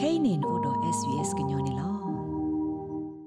[0.00, 1.88] kainin odo svs gnyone lo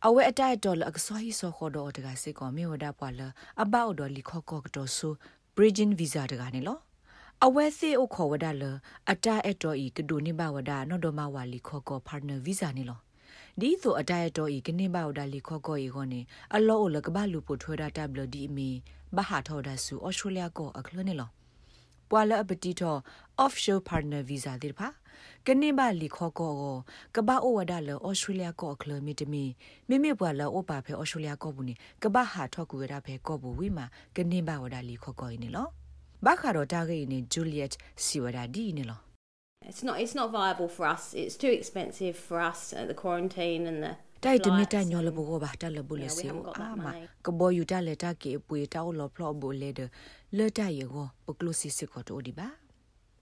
[0.07, 3.21] အဝဲအတိုက်တော်လအကစောဟီစောခေါ်တော့တကစေကောမြေဝဒပွာလ
[3.63, 5.09] အဘောက်တော်လီခော့ကော့တော့ဆူ
[5.57, 6.79] bridging visa တကနေလော
[7.45, 8.65] အဝဲစေအခေါ်ဝဒလ
[9.13, 13.04] အတိုက်တော်ဤကဒိုနိဘဝဒနော်ဒမဝါလီခော့ကော partner visa နေလော
[13.61, 16.21] ဒီဆိုအတိုက်တော်ဤကနေဘဝဒလီခော့ကောဤခေါနေ
[16.55, 18.71] အလောအလကဘလူပိုထွေးတာတပ်လဒီမီ
[19.17, 21.29] ဘဟာထောဒါဆူဩစတြေးလျကိုအခလနေလော
[22.11, 22.99] ပွာလအပတိတော့
[23.45, 24.89] offshore partner visa တိဖာ
[25.47, 26.77] ကနေပါလီခေါ်ကောကို
[27.15, 29.45] ကဘာအိုဝဒါလောဩစတြေးလျကိုအခလမီတမီ
[29.89, 35.69] မိမိပွာလောဩပါဖဲဩစတြေးလျကိုဘူးနေကဘာဟာထောက်ကူရတာဖဲကောဘူးဝိမာကနေပါဝဒါလီခေါ်ကောနေလော
[36.25, 37.73] ဘာခါတော့တာဂိနေ Juliet
[38.05, 39.01] စီဝဒါဒီနေလော
[39.69, 41.15] It's not it's not viable for us.
[41.15, 43.95] It's too expensive for us at the quarantine and the
[44.25, 46.87] တိုက်တမီတညောလဘောဘာတလဘူးလေစီအာမ
[47.27, 49.81] ကဘောယူတလက်တကေပွေတောက်လောဖလောဘိုလေဒ
[50.37, 52.49] လေတယေကိုပကလုစီစစ်ကိုတိုဒီပါ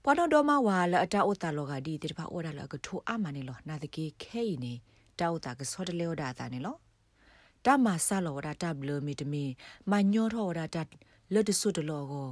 [0.03, 4.73] ပနတော်မဝါလအတာဥတာလောကဒီတိဖာဩဒါလကထိုအာမနေလောနာတကေခဲနေ
[5.19, 6.75] တောက်တာကစောတလေဩဒါတာနေလော
[7.65, 9.43] တမဆာလောဒါတဘလမီတမီ
[9.91, 10.77] မညောထောဒါတ
[11.33, 12.29] လတ်ဆုတလောကို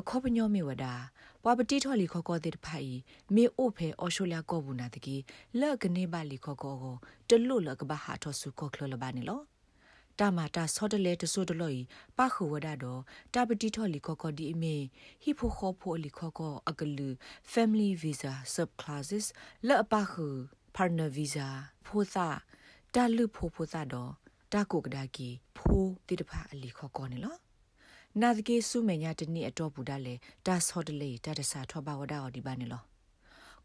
[0.00, 0.94] အခေါပညောမေဝဒါ
[1.42, 2.94] ပွာပတိထော်လီခေါကောတဲ့ဖိုင်
[3.34, 5.22] မေအိုဖဲအော်ရှိုလျာကောဘူးနာတကြီး
[5.60, 6.96] လက်ကနေပါလီခေါကောကို
[7.28, 9.40] တလွလကဘာဟာထောစုကောခလလဘာနေလော
[10.18, 11.80] တာမာတာဆောတလေတဆိုတလို့ဤ
[12.16, 13.00] ပခုဝဒတော့
[13.34, 14.76] တာပတိထော်လီခေါကောဒီအမေ
[15.22, 17.08] ဟီဖိုခေါဖိုလီခေါကောအကလူ
[17.52, 19.26] family visa sub classes
[19.66, 20.26] လက်အပခု
[20.76, 21.48] partner visa
[21.86, 22.28] ဖိုသာ
[22.94, 24.10] တာလူဖိုဖိုသာတော့
[24.52, 27.43] တာကိုကဒါကီဖိုတိတဖာအလီခေါကောနေလော
[28.22, 30.14] နာဒကေစုမေညာတနိအတော့ဘူးဒါလေ
[30.46, 32.82] ဒါဆော့တလေဒါတဆာထောပါဝဒါအော်ဒီပါနေလော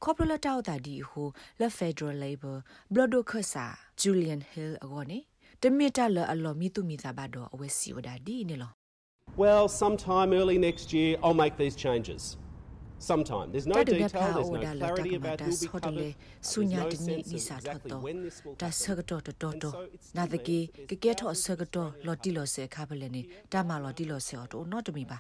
[0.03, 1.27] ကော်ပိုရတောက်တာဒီဟို
[1.59, 2.53] လက်ဖက်ဒရယ်လေဘာ
[2.93, 3.65] ဘလဒိုခဆာ
[3.99, 5.19] ဂျူလီယန်ဟီလ်အကောနေ
[5.61, 8.71] တမီတာလအလောမီတူမီသာဘတော့အဝဲစီဝဒါဒီနေလော
[9.43, 12.21] Well, sometime early next year, I'll make these changes.
[12.99, 13.51] Sometime.
[13.51, 16.15] There's no detail, there's no clarity about who will be covered.
[16.41, 18.81] sunya There's no dini sense ni of sa exactly to when this will ta happen.
[18.83, 20.85] sagato to to And to so it's na still de ki there.
[20.87, 24.05] ke ke to sagato lo ti lo se kha bele ni ta ma lo ti
[24.05, 25.19] lo se to no to mi ba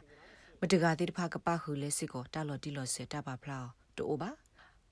[0.61, 3.59] မတကာတိတဖကပခုလဲစစ်ကိုတာလော်တီလော်စေတာပါဖလာ
[3.97, 4.29] တိုးပါ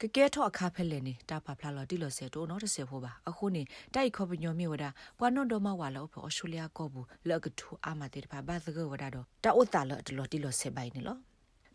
[0.01, 4.85] ကကဲထောအခါဖက်လဲနေတာပါဖလာလော်တီလော်စေတိုးနော်တစေဖို့ပါအခုနေတိုက်ခေါ်ပညောမြေဝဒ
[5.17, 11.17] ပွားနော်တော်မဝါလောဖေအော်စတြေးလျကောဘူးလောက်ကထူအာမတေတဖဘာသကဝဒတော့တာဥတာလော်တလော်တီလော်စေပိုင်နေလော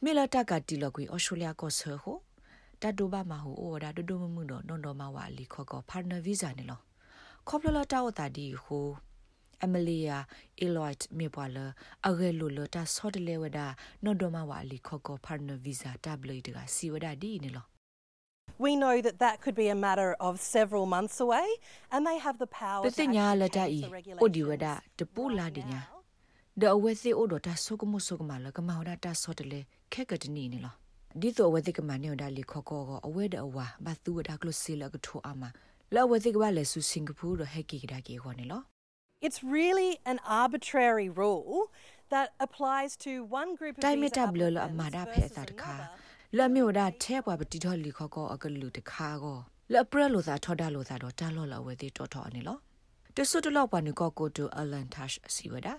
[0.04, 2.18] မေလာတကတီလော်ကွေအော်စတြေးလျကောဆေဟို
[2.82, 6.81] တတ်တိုဘာမဟိုအိုဝဒဒဒမမှုတော့နော်တော်မဝါလီခေါ်ကောပါတနာဗီဇာနေလော
[7.49, 8.87] ခေါပလလတာဥတာဒီဟို
[9.64, 10.19] အမလီယာ
[10.60, 11.58] အီလို့မြေပွာလ
[12.08, 13.58] အဂဲလိုလတာဆော့တလေဝဒ
[14.04, 17.66] နော်ဒမဝါလီခေါကောပါတနာဗီဇာတဘလီတကစီဝဒဒီနေလော
[18.64, 21.48] We know that that could be a matter of several months away,
[21.93, 23.81] and they have the power ပ to စညာလ actually တ change ဤ
[24.12, 26.01] the အို
[26.52, 26.72] ဒီဝဒ regulations တပူလာဒီညာ right now.
[26.72, 29.60] ဒအဝဲစီအိုဒတာဆုကမှုဆုကမလကမောဒတာဆော့တလေ
[29.93, 30.75] ခဲကတနီနေလော
[31.20, 35.43] ဒီတော့ဝဲတိကမနေဒါလီခေါကောအဝဲဒအဝါဘာသူဝဒကလစီလကထူအာမ
[35.94, 38.60] လောဝဲတိကဘာလေဆူစင်ကာပူရဟက်ကီကဒါကီခေါနေလော
[39.26, 41.58] It's really an arbitrary rule
[42.12, 46.38] that applies to one group of တိုင်မ visa တဘလလအ applicants မာဒဖဲ versus တာတခါ another.
[46.38, 49.38] လမျိုးဒါထဲပွားပတိတော်လီခေါကောအကလူတခါကော
[49.72, 52.58] လပရလိုသာထော်ဒါလိုသာတော့တာလော်လဝဲသေးတော်တော်အနေလော
[53.16, 55.75] တဆွတ်တလောက်ပါနကောကိုတူအလန်တက်စီဝဒါ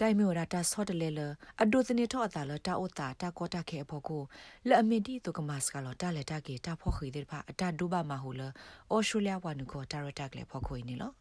[0.00, 1.20] တိုင်မျိုးရာတာဆော့တလဲလ
[1.62, 4.22] အဒိုသနေထော့အတာလတာအိုတာတာကောတာခဲဖို့ကို
[4.68, 8.42] လအမီတီတုကမတ်စကလောတာလက်တာကေတာဖို့ခိတဲ့ဖာအတာဒူဘာမဟုလ
[8.90, 11.12] အော်စတြေးလျဝနကောတာရတာကလေဖို့ခွေနေလော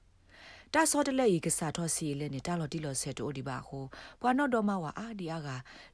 [0.74, 3.86] တာစောတလက်ဤကစားထောစီလဲနေတာလော်တီလော်ဆက်တိုဒီပါဟို
[4.22, 5.50] ဘွာနော့တော်မဝအာဒီယာက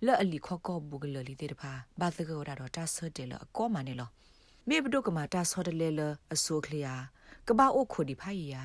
[0.05, 4.09] လက်အလီခော့ကော့ဘူကလလီတဲ့ဖာဘာသကောတာတော့တာဆော့တယ်လအကောမနေလော
[4.67, 6.01] မေဘဒုကမာတာစောတလဲလ
[6.33, 6.93] အဆိုးကလျာ
[7.47, 8.63] ကဘာအိုခိုဒီဖိုင်ယာ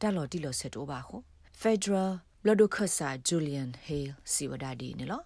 [0.00, 1.20] တာလော်တီလော်ဆက်တိုပါဟို
[1.60, 2.10] Federal
[2.44, 5.20] Blodokosa Julian Hale Siwadadi နေလော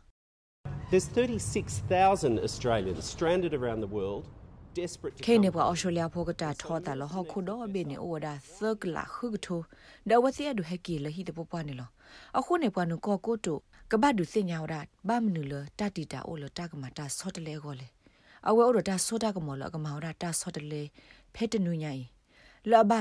[0.91, 4.25] There's 36,000 Australians stranded around the world
[5.27, 9.61] ခေနေပွားအော်စတြေးလျဖိုကတာထောတာလဟခုဒိုဘေနေအိုဒါသကလာခုကထို
[10.09, 11.91] ဒါဝစီအဒုဟကီလဟိတပပွားနေလော
[12.39, 13.59] အခုနေပွားနကောကိုတို
[13.91, 14.75] ကဘဒုစင်ညာဝဒ
[15.09, 17.89] ဘာမနုလတတိတာအိုလတကမတာဆော့တလေကိုလေ
[18.49, 20.83] အဝဲအိုဒတာဆော့တာကမောလကမောဒါတာဆော့တလေ
[21.35, 22.03] ဖဲတနုညိုင်
[22.71, 22.93] လဘ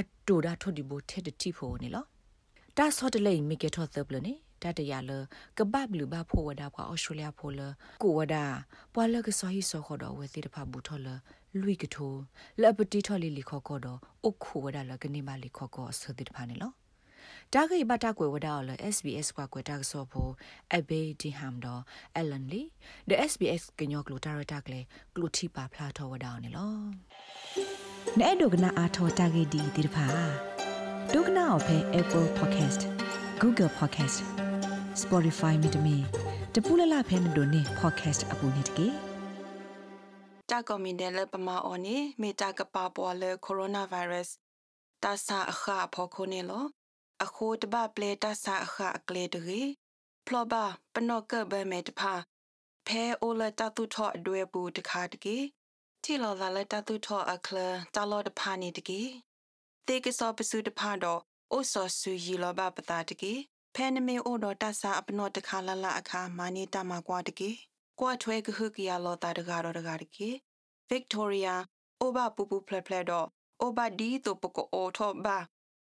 [2.78, 5.12] တူဒါထိုဒီဘူထဲတတိဖိုနေလောတာဆော့တလေမိကေထောသပလနေတတရလ
[5.58, 7.62] ကဘဘလူဘဖိုဝဒါပွားအော်စတြေးလျဖိုလ
[8.04, 8.46] ကိုဝဒါ
[8.94, 11.08] ပွာလကဆောဟီဆောခေါ်တော့ဝဲစီတဖဘူထောလ
[11.62, 12.14] လွိကထို
[12.62, 16.72] လပတိထော်လီလီခေါ်ကောတော့အခုဝဒါလကနေမလီခေါ်ကောဆဒစ်ဖာနေလော
[17.54, 20.32] တာဂိဘတာကွယ်ဝဒါလ SBS ကွာကွယ်တာဆောဖို့
[20.76, 21.82] အဘေဒီဟမ်တော့
[22.18, 22.62] အလန်လီ
[23.10, 24.82] the SBS ကညောကလိုတာရတာကလေ
[25.16, 26.72] ကလူတီပါဖလာထောဝဒါနေလော
[28.20, 30.56] နဲ့ဒုကနာအာထောတာဂိဒီဒီဖာ
[31.13, 32.81] ဒုကနာအဖေ Apple Podcast
[33.42, 34.18] Google Podcast
[35.01, 35.95] Spotify မြေတမီ
[36.54, 38.88] တပူလလဖဲမတို့နေ podcast အပူနေတကေ
[40.50, 44.36] တာကွန်မင်တယ်လပမာအော်နေမေတာကပါပေါ်လေကိုရိုနာဗိုင်းရပ်စ်
[45.04, 46.65] တာစာအခါဖောခိုနေလော
[47.24, 49.62] အခုတပပလေတာစာအခါအကလေတရီ
[50.25, 50.63] ဖလောဘာ
[50.94, 52.13] ပနော့ကဘမဲတဖာ
[52.88, 55.38] ဖဲအိုလတတုထော့အတွေ့ဘူးတခါတကေ
[56.04, 57.57] တီလောလာလတတုထော့အခလ
[57.95, 59.01] တာလောတဖာနေတကေ
[59.88, 63.34] တေကစောပစုတဖာတော့အိုဆောဆူယီလောဘပတာတကေ
[63.75, 67.50] ဖဲနမေအိုတော့တဆာအပနော့တခါလလအခါမာနီတမကွာတကေ
[68.00, 70.30] ကွာထွဲကခုကရလောတာတကားတော့တကားတကေ
[70.92, 71.56] Victoria
[72.01, 73.28] အိုဘာပူပူဖလက်ဖလက်တော့
[73.62, 75.38] အိုဘာဒီတိုပကိုအိုထောဘာ